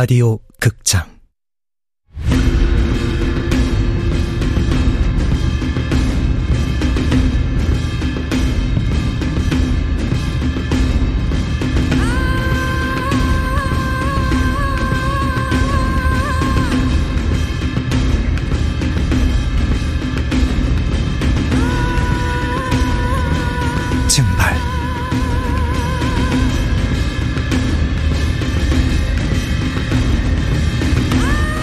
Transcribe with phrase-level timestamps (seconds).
[0.00, 1.19] 라디오 극장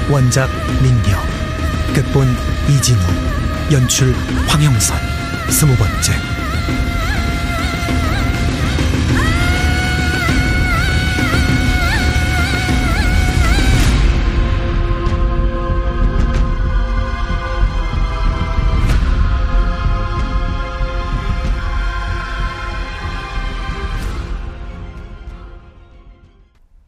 [0.10, 0.50] 원작
[0.82, 1.22] 민경
[1.94, 2.28] 극본
[2.70, 3.00] 이진우
[3.74, 4.14] 연출
[4.48, 4.98] 황영선
[5.52, 6.14] 스무 번째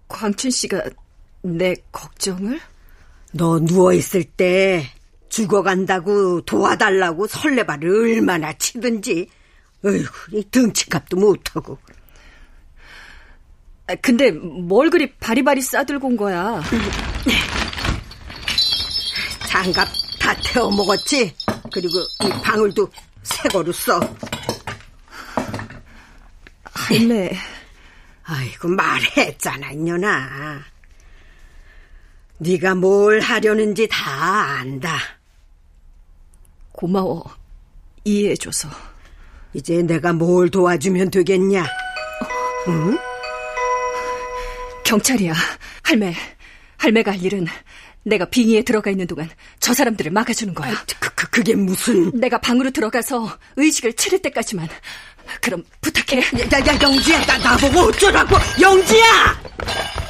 [0.07, 0.83] 광춘 씨가
[1.41, 2.59] 내 걱정을?
[3.31, 4.85] 너 누워있을 때
[5.29, 9.29] 죽어간다고 도와달라고 설레발을 얼마나 치든지.
[9.85, 11.77] 어이구 이 등치값도 못하고.
[13.87, 16.61] 아, 근데 뭘 그리 바리바리 싸들고 온 거야?
[19.47, 19.87] 장갑
[20.19, 21.33] 다 태워 먹었지?
[21.73, 22.89] 그리고 이 방울도
[23.23, 23.99] 새 거로 써.
[26.73, 27.31] 할매,
[28.23, 30.63] 아이고 말했잖아 이년아
[32.39, 34.97] 네가 뭘 하려는지 다 안다
[36.71, 37.29] 고마워.
[38.05, 38.69] 이해해줘서.
[39.53, 41.65] 이제 내가 뭘 도와주면 되겠냐
[44.85, 45.33] 경찰이야.
[45.83, 46.15] 할매.
[46.77, 47.45] 할매가 할 일은
[48.03, 50.73] 내가 빙의에 들어가 있는 동안 저 사람들을 막아주는 거야.
[50.99, 54.69] 그, 그, 그게 무슨 내가 방으로 들어가서 의식을 차릴 때까지만.
[55.41, 56.19] 그럼 부탁해.
[56.21, 59.05] 야, 야, 영지야, 나, 나보고 어쩌라고, 영지야!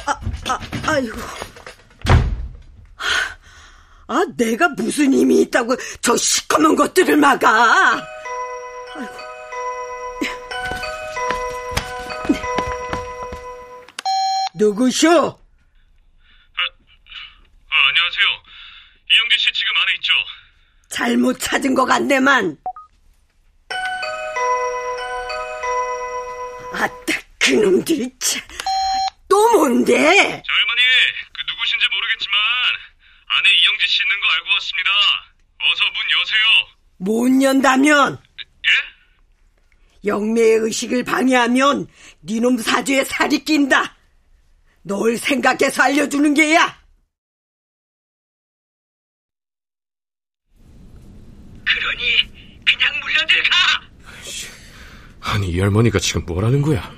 [0.06, 1.18] 아, 아, 아이고.
[4.08, 8.04] 아, 내가 무슨 힘이 있다고 저 시커먼 것들을 막아.
[8.96, 9.30] 아이고.
[14.54, 15.08] 누구쇼?
[15.08, 15.12] 아,
[17.88, 18.26] 안녕하세요.
[19.12, 20.12] 이영재 씨 지금 안에 있죠?
[20.88, 22.56] 잘못 찾은 것 같네만.
[26.72, 28.42] 아따, 그놈들이 참.
[29.28, 29.92] 또 뭔데?
[29.94, 30.82] 저할머니,
[31.32, 32.38] 그 누구신지 모르겠지만
[33.26, 34.90] 안에 이영재 씨 있는 거 알고 왔습니다.
[35.58, 36.44] 어서 문 여세요.
[36.98, 38.18] 못 연다면
[38.66, 40.08] 예?
[40.08, 41.86] 영매의 의식을 방해하면
[42.24, 43.96] 니놈 사주에 살이 낀다.
[44.82, 46.78] 널 생각해서 알려주는 게야.
[51.66, 53.56] 그러니 그냥 물러들 가.
[55.20, 56.92] 아니, 이 할머니가 지금 뭐라는 거야?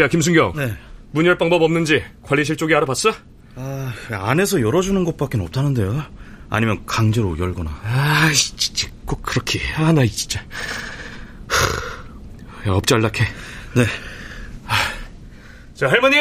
[0.00, 0.54] 야, 김순경.
[0.56, 0.76] 네.
[1.12, 3.12] 문열 방법 없는지 관리실 쪽에 알아봤어?
[3.54, 6.04] 아, 안에서 열어주는 것밖에 없다는데요.
[6.52, 7.70] 아니면 강제로 열거나.
[7.82, 10.38] 아, 진짜 꼭 그렇게 해야 하나, 진짜.
[12.66, 13.24] 야, 업잘락해.
[13.74, 13.86] 네.
[15.74, 16.16] 자, 할머니!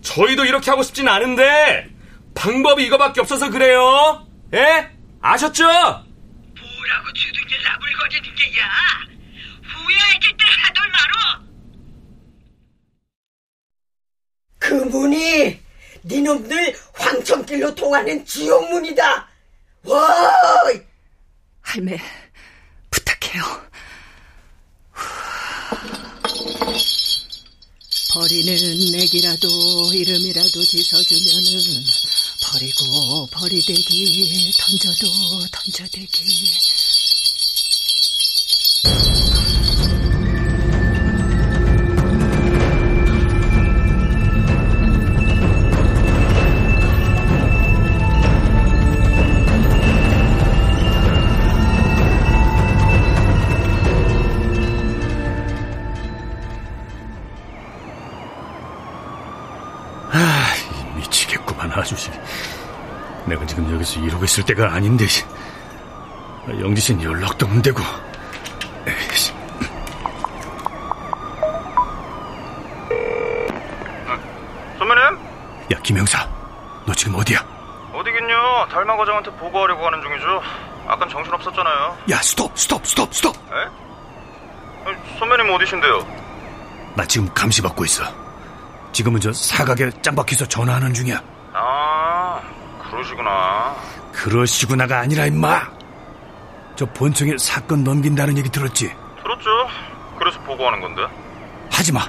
[0.00, 1.90] 저희도 이렇게 하고 싶진 않은데,
[2.34, 4.26] 방법이 이거밖에 없어서 그래요.
[4.54, 4.88] 예?
[5.20, 5.64] 아셨죠?
[5.64, 8.64] 뭐라고 주둥이 나불거리는 게야.
[9.62, 11.14] 후회하실 때 하돌 마로.
[14.58, 15.60] 그 문이
[16.06, 19.28] 니놈들 황천길로 통하는 지옥문이다.
[19.84, 20.06] 와!
[21.62, 21.98] 할매,
[22.90, 23.66] 부탁해요.
[28.14, 31.84] 버리는 맥이라도 이름이라도 짖어주면은
[32.44, 35.06] 버리고 버리대기 던져도
[35.52, 36.66] 던져대기
[60.96, 61.96] 미치겠구만, 아주.
[61.96, 62.10] 씨.
[63.26, 65.24] 내가 지금 여기서 이러고 있을 때가 아닌데, 씨.
[65.24, 67.82] 아, 영지 씨는 연락도 안 되고.
[68.86, 69.32] 에이씨.
[74.78, 75.18] 선배님?
[75.72, 76.28] 야, 김영사.
[76.86, 77.38] 너 지금 어디야?
[77.92, 78.68] 어디긴요.
[78.70, 80.42] 달마 과장한테 보고하려고 하는 중이죠.
[80.86, 81.96] 아깐 정신 없었잖아요.
[82.10, 83.34] 야, 스톱, 스톱, 스톱, 스톱.
[83.36, 84.94] 에?
[85.18, 86.06] 선배님 어디신데요?
[86.94, 88.04] 나 지금 감시 받고 있어.
[88.96, 91.22] 지금은 저 사각에 짱박혀서 전화하는 중이야.
[91.52, 92.40] 아,
[92.90, 93.76] 그러시구나.
[94.14, 95.68] 그러시구나가 아니라 임마.
[96.76, 98.90] 저 본청에 사건 넘긴다는 얘기 들었지?
[99.22, 99.50] 들었죠?
[100.18, 101.02] 그래서 보고하는 건데.
[101.70, 102.00] 하지 마.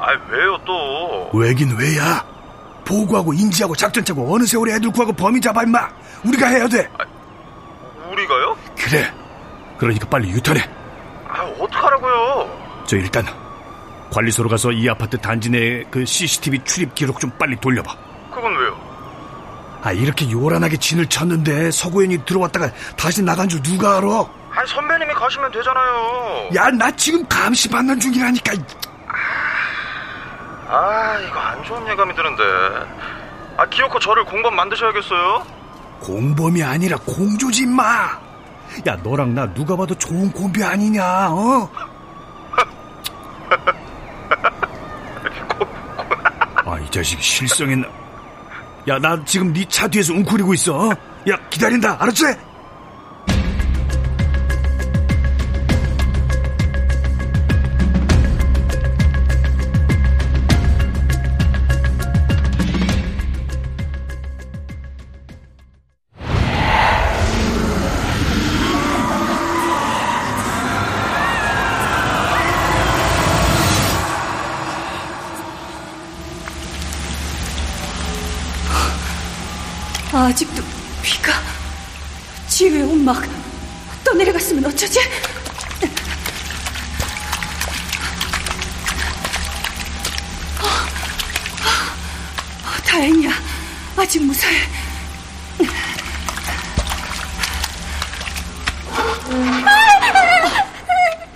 [0.00, 1.30] 아, 왜요 또?
[1.38, 2.26] 왜긴 왜야?
[2.84, 5.88] 보고하고 인지하고 작전 짜고 어느 세월에 애들 구하고 범인 잡아 임마
[6.24, 6.90] 우리가 해야 돼
[8.10, 8.56] 우리가요?
[8.76, 9.14] 그래
[9.78, 10.68] 그러니까 빨리 유턴해
[11.28, 12.82] 아, 어떡하라고요?
[12.88, 13.24] 저 일단
[14.12, 17.94] 관리소로 가서 이 아파트 단지 내 그 CCTV 출입 기록 좀 빨리 돌려봐
[18.34, 18.76] 그건 왜요?
[19.82, 24.06] 아 이렇게 요란하게 진을 쳤는데 서구현이 들어왔다가 다시 나간 줄 누가 알아
[24.54, 26.50] 아니, 선배님이 가시면 되잖아요.
[26.54, 28.52] 야 나 지금 감시 받는 중이라니까
[30.68, 32.42] 아, 이거 안 좋은 예감이 드는데.
[33.56, 35.42] 아, 기어코 저를 공범 만드셔야겠어요?
[36.00, 37.82] 공범이 아니라 공조지 임마
[38.86, 41.70] 야 너랑 나 누가 봐도 좋은 콤비 아니냐 어?
[46.64, 47.88] 아 이 자식이 실성했나
[48.88, 50.90] 야 나 지금 네 차 뒤에서 웅크리고 있어 어?
[51.28, 52.24] 야 기다린다 알았지?
[80.26, 80.62] 아직도
[81.02, 81.32] 비가
[82.48, 83.24] 지우의 옷막
[84.04, 85.00] 떠내려갔으면 어쩌지?
[90.60, 90.64] 어,
[92.64, 93.30] 어, 다행이야.
[93.96, 94.54] 아직 무사해.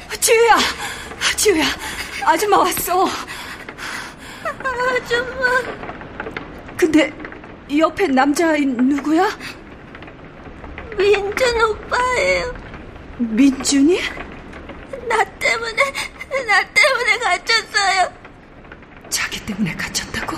[0.09, 0.59] 아, 지우야,
[1.37, 1.65] 지우야,
[2.25, 3.09] 아줌마 왔어.
[4.63, 5.63] 아줌마.
[6.77, 7.26] 근데
[7.75, 9.29] 옆에 남자인 누구야?
[10.97, 12.55] 민준 오빠예요.
[13.19, 14.01] 민준이?
[15.09, 15.83] 나 때문에,
[16.47, 18.13] 나 때문에 갇혔어요.
[19.09, 20.37] 자기 때문에 갇혔다고?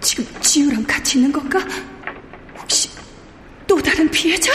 [0.00, 1.58] 지금 지우랑 같이 있는 건가?
[2.58, 2.90] 혹시
[3.66, 4.52] 또 다른 피해자?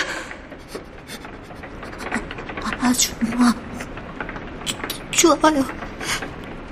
[2.82, 3.54] 아줌마.
[5.12, 5.64] 좋아요.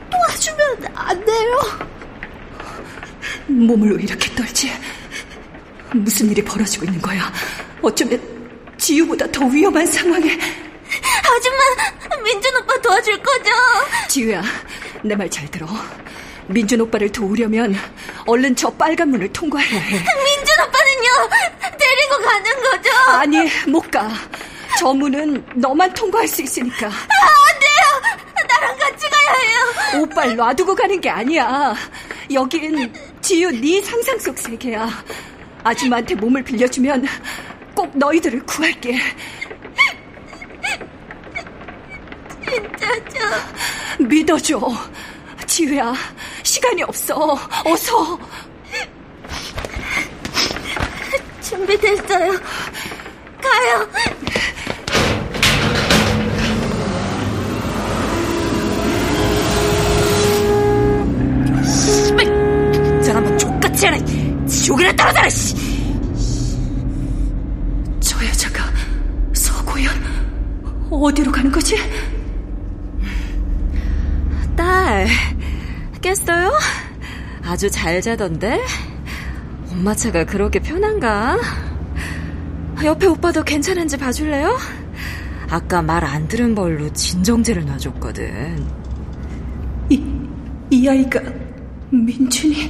[0.09, 1.96] 도와주면 안 돼요.
[3.47, 4.71] 몸을 왜 이렇게 떨지?
[5.94, 7.31] 무슨 일이 벌어지고 있는 거야?
[7.81, 8.21] 어쩌면
[8.77, 13.51] 지우보다 더 위험한 상황에 아줌마, 민준 오빠 도와줄 거죠?
[14.09, 14.41] 지우야,
[15.03, 15.67] 내 말 잘 들어.
[16.47, 17.75] 민준 오빠를 도우려면
[18.25, 19.91] 얼른 저 빨간 문을 통과해야 해.
[19.91, 21.29] 민준 오빠는요,
[21.77, 22.89] 데리고 가는 거죠?
[23.11, 24.09] 아니, 못 가.
[24.77, 26.88] 저 문은 너만 통과할 수 있으니까.
[26.88, 28.45] 아, 안 돼요!
[28.47, 30.01] 나랑 같이 가야 해요!
[30.03, 31.75] 오빠를 놔두고 가는 게 아니야.
[32.33, 32.93] 여긴
[33.27, 34.89] 지우 네 상상 속 세계야.
[35.62, 37.06] 아줌마한테 몸을 빌려주면
[37.75, 38.97] 꼭 너희들을 구할게.
[42.45, 43.19] 진짜죠?
[44.00, 44.62] 믿어줘.
[45.45, 45.94] 지우야,
[46.41, 47.38] 시간이 없어.
[47.65, 48.18] 어서.
[51.41, 52.31] 준비됐어요.
[53.41, 53.89] 가요!
[64.67, 65.55] 지옥이나 떨어져라, 씨.
[68.01, 68.65] 저 여자가
[69.33, 69.89] 서고연
[70.91, 71.77] 어디로 가는 거지?
[74.57, 75.07] 딸,
[76.01, 76.51] 깼어요?
[77.45, 78.59] 아주 잘 자던데?
[79.71, 81.39] 엄마 차가 그렇게 편한가?
[82.83, 84.57] 옆에 오빠도 괜찮은지 봐줄래요?
[85.50, 88.67] 아까 말 안 들은 벌로 진정제를 놔줬거든.
[89.91, 90.03] 이,
[90.71, 91.21] 이 아이가
[91.89, 92.69] 민준이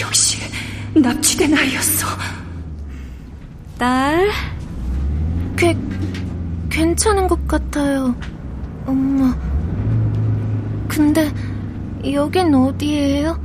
[0.00, 0.43] 역시
[0.94, 2.06] 납치된 아이였어.
[3.78, 4.28] 딸,
[5.56, 8.14] 괜, 괜찮은 것 같아요.
[8.86, 9.34] 엄마.
[10.88, 11.32] 근데,
[12.12, 13.42] 여긴 어디예요?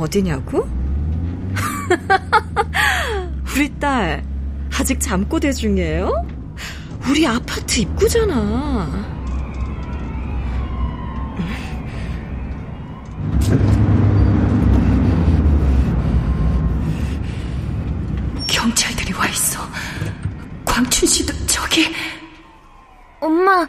[0.00, 0.68] 어디냐고?
[3.54, 4.24] 우리 딸,
[4.78, 6.26] 아직 잠꼬대 중이에요?
[7.08, 9.16] 우리 아파트 입구잖아.
[18.48, 19.60] 경찰들이 와 있어.
[20.64, 21.86] 광춘 씨도 저기.
[23.20, 23.66] 엄마,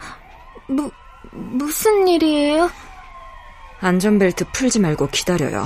[0.67, 0.89] 무,
[2.27, 2.72] 일이에요?
[3.79, 5.65] 안전벨트 풀지 말고 기다려요.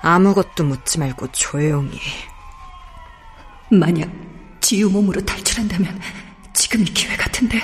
[0.00, 1.98] 아무것도 묻지 말고 조용히.
[3.70, 4.10] 만약
[4.60, 6.00] 지우 몸으로 탈출한다면
[6.52, 7.60] 지금이 기회 같은데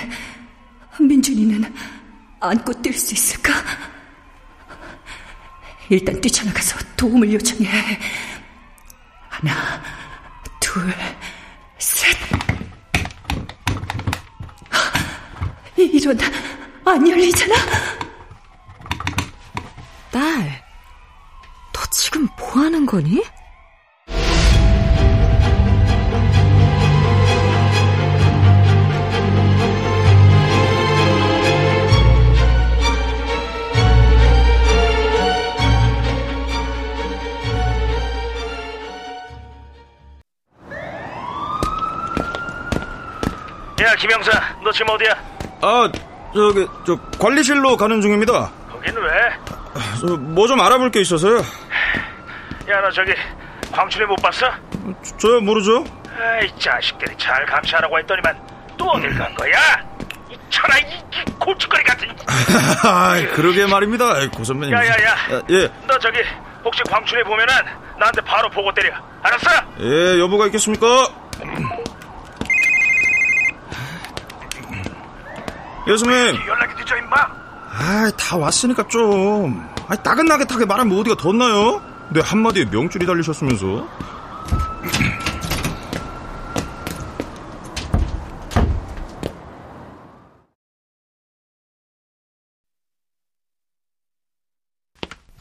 [0.99, 1.73] 민준이는
[2.39, 3.53] 안고 뛸 수 있을까?
[5.89, 7.99] 일단 뛰쳐나가서 도움을 요청해야 해.
[9.29, 9.81] 하나,
[10.59, 10.93] 둘,
[11.77, 12.15] 셋.
[15.77, 16.17] 이런
[16.89, 17.55] 안 열리잖아.
[20.11, 20.63] 딸,
[21.71, 22.27] 너 지금
[22.87, 23.21] 거니?
[43.81, 44.31] 야 김영사
[44.63, 45.13] 너 지금 어디야?
[45.61, 48.51] 아, 저기, 저, 관리실로 가는 중입니다.
[48.71, 49.11] 거긴 왜?
[49.99, 51.37] 저, 뭐좀 알아볼 게 있어서요.
[52.69, 53.13] 야 너 저기
[53.71, 54.45] 광춘이 못 봤어?
[55.03, 55.83] 저, 저야 모르죠?
[56.19, 58.37] 아이 자식들이 잘 감시하라고 했더니만
[58.77, 59.51] 또 어딜 간 거야?
[60.29, 62.07] 이 천하 이, 이 고춧가리 같은
[62.83, 64.13] 아, 그러게 말입니다.
[64.13, 64.73] 아이, 고 선배님.
[64.75, 66.19] 야야야 아, 예, 너 저기
[66.63, 67.53] 혹시 광춘이 보면은
[67.97, 68.93] 나한테 바로 보고 때려
[69.23, 69.49] 알았어?
[69.79, 70.85] 예, 여보가 있겠습니까?
[75.87, 76.41] 예, 선배님.
[76.47, 77.15] 연락이 늦어 임마
[77.71, 79.63] 아, 다 왔으니까 좀.
[79.87, 81.81] 아, 따긋나긋하게 말하면 어디가 덧나요?
[82.11, 83.87] 내 한마디에 명줄이 달리셨으면서.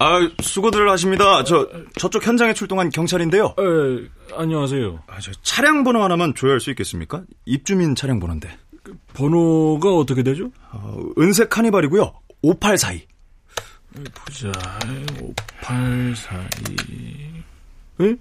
[0.01, 1.43] 아, 수고들 하십니다.
[1.43, 1.69] 저,
[1.99, 3.47] 저쪽 현장에 출동한 경찰인데요.
[3.59, 5.03] 에, 안녕하세요.
[5.09, 7.25] 아, 저 차량 번호 하나만 조회할 수 있겠습습니까?
[7.47, 8.49] 입주민 차량 번호인데.
[9.15, 10.51] 번호가 어떻게 되죠?
[10.73, 12.13] 어, 은색 카니발이고요.
[12.43, 13.07] 5842.
[14.15, 14.53] 보자.
[15.63, 17.45] 5842.
[18.01, 18.17] 에?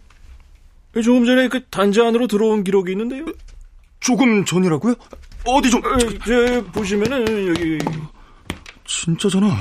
[0.95, 3.25] 에, 조금 전에 그 단지 안으로 들어온 기록이 있는데요.
[3.99, 4.95] 조금 전이라고요?
[5.45, 5.81] 어디 좀.
[5.85, 7.77] 에, 저, 보시면은, 여기.
[8.85, 9.55] 진짜 전화.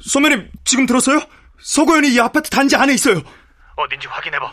[0.00, 1.20] 선배님, 지금 들었어요?
[1.60, 3.20] 서고현이 이 아파트 단지 안에 있어요.
[3.76, 4.52] 어딘지 확인해봐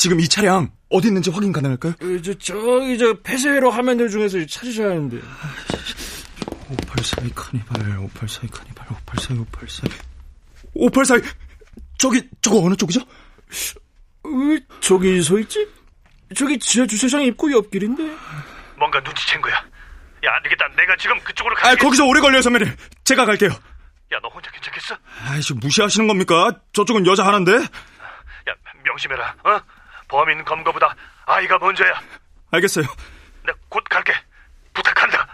[0.00, 1.92] 지금 이 차량 어디 있는지 확인 가능할까요?
[2.00, 5.18] 에, 저, 저기, 저, 폐쇄로 화면들 중에서 찾으셔야 하는데.
[6.70, 9.98] 5842 카니발, 5842 카니발, 5842, 5842.
[10.72, 11.28] 5842!
[11.98, 13.00] 저기, 저거 어느 쪽이죠?
[14.24, 15.68] 왜 저기 서 있지?
[16.34, 18.02] 저기 지하 주차장 입구 옆길인데.
[18.78, 19.54] 뭔가 눈치챈 거야
[20.24, 22.74] 야 안 되겠다 내가 지금 그쪽으로 아, 갈게 거기서 오래 걸려요, 선배님.
[23.04, 23.50] 제가 갈게요.
[23.50, 24.96] 야 너 혼자 괜찮겠어?
[25.26, 26.58] 아이씨, 무시하시는 겁니까?
[26.72, 27.52] 저쪽은 여자 하나인데?
[27.52, 29.60] 야 명심해라 어?
[30.10, 30.92] 범인 검거보다
[31.26, 31.92] 아이가 먼저야
[32.50, 32.84] 알겠어요.
[33.46, 34.12] 내가 곧 갈게
[34.74, 35.24] 부탁한다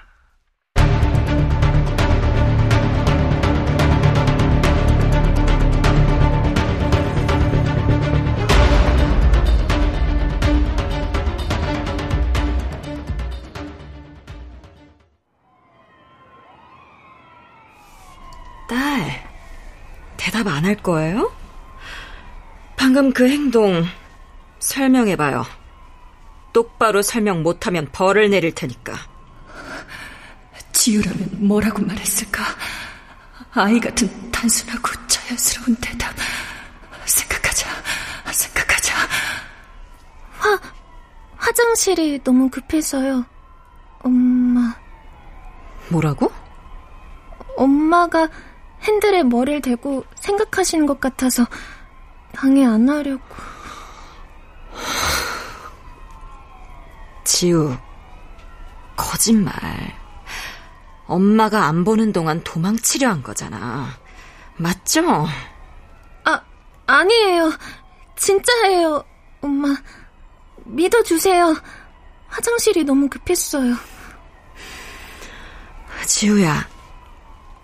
[18.68, 19.23] 딸,
[20.16, 21.33] 대답 안 할 거예요?
[22.76, 23.85] 방금 그 행동
[24.66, 25.44] 설명해봐요.
[26.52, 28.94] 똑바로 설명 못하면 벌을 내릴 테니까.
[30.73, 32.42] 지우라면 뭐라고 말했을까?
[33.52, 36.14] 아이 같은 단순하고 자연스러운 대답.
[37.04, 37.68] 생각하자,
[38.32, 38.94] 생각하자.
[41.37, 43.25] 화장실이 너무 급해서요.
[44.00, 44.75] 엄마.
[45.88, 46.30] 뭐라고?
[47.56, 48.28] 엄마가
[48.82, 51.46] 핸들에 머리를 대고 생각하시는 것 같아서
[52.35, 53.55] 방해 안 하려고.
[57.37, 57.76] 지우,
[58.97, 59.52] 거짓말.
[61.07, 63.90] 엄마가 안 보는 동안 도망치려 한 거잖아.
[64.57, 65.02] 맞죠?
[66.25, 66.43] 아,
[66.87, 67.52] 아니에요.
[68.16, 69.05] 진짜예요,
[69.43, 69.76] 엄마.
[70.64, 71.55] 믿어주세요.
[72.28, 73.75] 화장실이 너무 급했어요.
[76.07, 76.66] 지우야,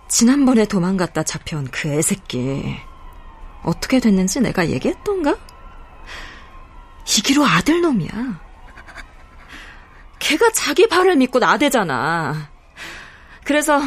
[0.07, 2.77] 지난번에 도망갔다 잡혀온 그 애새끼.
[3.63, 5.35] 어떻게 됐는지 내가 얘기했던가?
[7.07, 8.52] 이기로 아들놈이야.
[10.23, 12.49] 걔가 자기 발을 믿고 나대잖아.
[13.43, 13.81] 그래서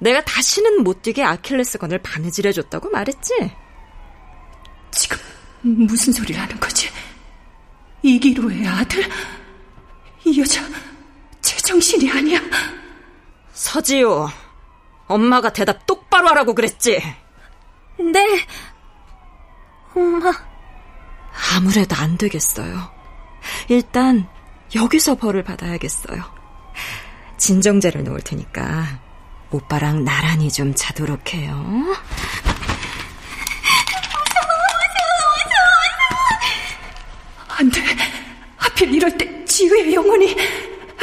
[0.00, 3.32] 내가 다시는 못 뛰게 아킬레스건을 바느질해 줬다고 말했지?
[4.90, 5.18] 지금
[5.62, 6.88] 무슨 소리를 하는 거지?
[8.02, 9.08] 이기로의 아들?
[10.24, 10.62] 이 여자
[11.40, 12.40] 제정신이 아니야.
[13.52, 14.28] 서지호,
[15.06, 17.00] 엄마가 대답 똑바로 하라고 그랬지?
[17.98, 18.46] 네.
[19.94, 20.32] 엄마.
[21.54, 22.90] 아무래도 안 되겠어요.
[23.68, 24.26] 일단
[24.74, 26.22] 여기서 벌을 받아야겠어요.
[27.36, 29.00] 진정제를 놓을 테니까
[29.50, 31.64] 오빠랑 나란히 좀 자도록 해요.
[37.48, 37.82] 안 돼.
[38.56, 40.36] 하필 이럴 때 지우의 영혼이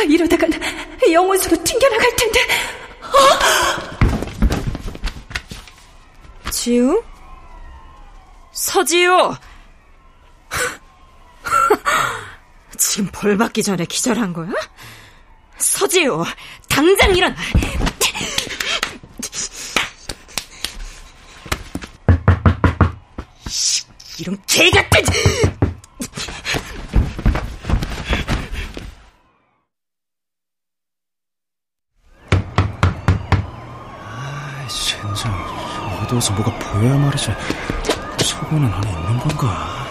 [0.08, 0.50] 이러다간
[1.12, 2.40] 영혼수로 튕겨나갈 텐데.
[6.50, 7.04] 지우?
[8.52, 9.36] 서지우!
[12.76, 14.50] 지금 벌 받기 전에 기절한 거야?
[15.58, 16.24] 서지우,
[16.68, 17.36] 당장 일어나!
[24.20, 25.04] 이런 개 같은!
[34.02, 35.34] 아, 젠장.
[36.04, 37.32] 어두워서 뭐가 보여야 말이지.
[38.24, 39.86] 서고는 안에 있는 건가?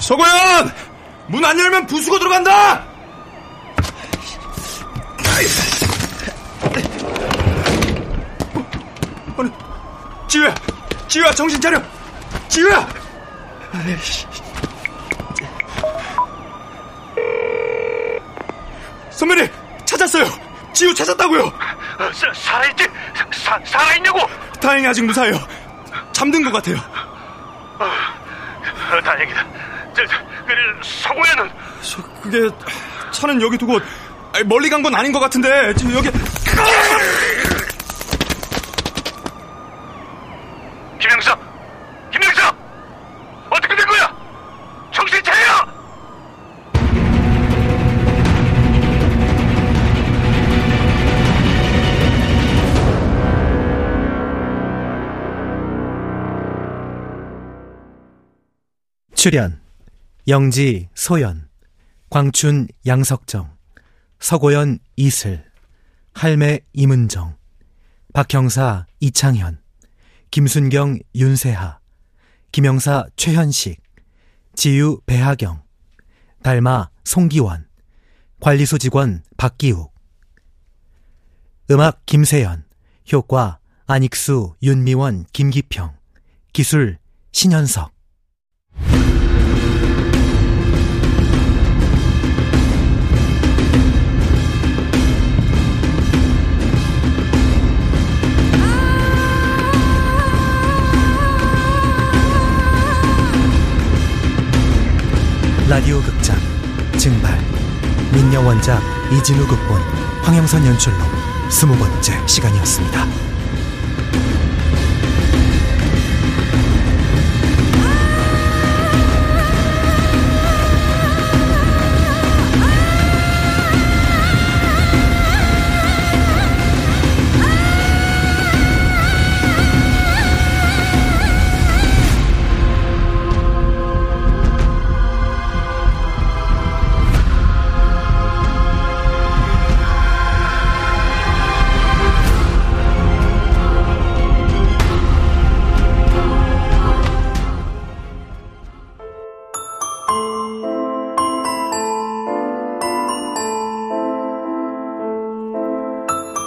[0.00, 0.91] 서고현!
[1.28, 2.84] 문 안 열면 부수고 들어간다!
[9.38, 9.50] 아니,
[10.28, 10.54] 지우야!
[11.08, 11.82] 지우야, 정신 차려!
[12.48, 12.86] 지우야!
[19.10, 19.48] 선배님,
[19.84, 20.24] 찾았어요!
[20.72, 21.52] 지우 찾았다고요!
[22.12, 22.88] 사, 살아있지?
[23.34, 24.20] 사, 살아있냐고?
[24.60, 25.34] 다행히 아직 무사해요.
[26.12, 26.76] 잠든 것 같아요.
[27.78, 29.44] 어, 다행이다.
[29.94, 30.14] 저, 저,
[31.82, 32.48] 저, 그게,
[33.12, 33.78] 차는 여기 두고,
[34.46, 36.10] 멀리 간 건 아닌 것 같은데, 지금 여기.
[40.98, 41.38] 김영석!
[42.12, 42.56] 김영석!
[43.50, 44.16] 어떻게 된 거야?
[44.92, 45.66] 정신 차려!
[59.14, 59.61] 출연
[60.28, 61.48] 영지 소연
[62.08, 63.56] 광춘 양석정
[64.20, 65.44] 서고연 이슬
[66.14, 67.36] 할매 임은정
[68.12, 69.60] 박형사 이창현
[70.30, 71.80] 김순경 윤세하
[72.52, 73.82] 김영사 최현식
[74.54, 75.62] 지유 배하경
[76.44, 77.66] 달마 송기원
[78.38, 79.92] 관리소 직원 박기욱.
[81.70, 82.64] 음악 김세연
[83.12, 85.96] 효과 안익수 윤미원 김기평
[86.52, 86.98] 기술
[87.32, 87.92] 신현석
[105.72, 106.36] 라디오 극장
[106.98, 107.40] 증발
[108.12, 108.78] 민녀 원작
[109.10, 109.80] 이진우 극본
[110.22, 110.98] 황영선 연출로
[111.48, 113.31] 스무 번째 시간이었습니다.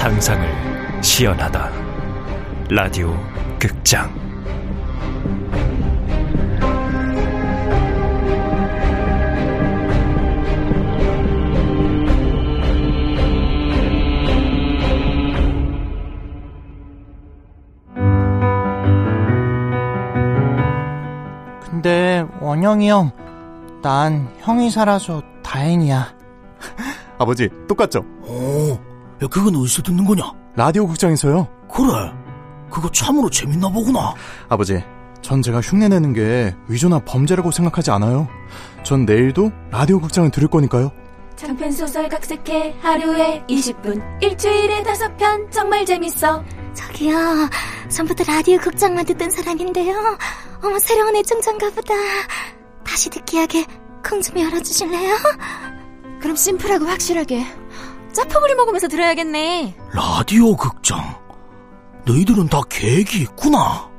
[0.00, 1.70] 상상을 시연하다.
[2.70, 3.14] 라디오
[3.58, 4.10] 극장.
[21.60, 23.10] 근데 원영이 형,
[23.82, 26.14] 난 형이 살아서 다행이야.
[27.18, 28.02] 아버지, 똑같죠?
[28.22, 28.59] 어,
[29.22, 30.32] 야, 그건 어디서 듣는 거냐?
[30.56, 31.46] 라디오 극장에서요.
[31.70, 31.88] 그래.
[32.70, 34.14] 그거 참으로 재밌나 보구나.
[34.48, 34.82] 아버지,
[35.20, 38.28] 전 제가 흉내내는 게 위조나 범죄라고 생각하지 않아요.
[38.84, 40.90] 전 내일도 라디오 극장을 들을 거니까요.
[41.36, 47.16] 장편 소설 각색해 하루에 20분 일주일에 다섯 편 정말 재밌어 저기요
[47.88, 50.18] 전부터 라디오 극장만 듣던 사람인데요
[50.62, 51.94] 어머 새로운 애청자인가 보다
[52.84, 53.64] 다시 듣기 하게
[54.06, 55.16] 콩 좀 열어주실래요?
[56.20, 57.46] 그럼 심플하고 확실하게
[58.12, 61.18] 짜파구리 먹으면서 들어야겠네 라디오 극장.
[62.06, 63.89] 너희들은 다 계획이 있구나.